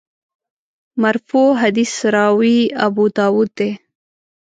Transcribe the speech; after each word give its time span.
مرفوع 1.01 1.49
حدیث 1.61 1.93
راوي 2.15 2.57
ابوداوود 2.87 3.49
دی. 3.57 3.69